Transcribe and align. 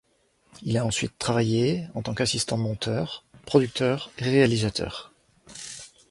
Il 0.63 0.77
a 0.79 0.85
ensuite 0.87 1.15
travaillé 1.19 1.85
en 1.93 2.01
tant 2.01 2.15
qu'assistant 2.15 2.57
monteur, 2.57 3.23
producteur 3.45 4.09
et 4.17 4.23
réalisateur. 4.23 5.13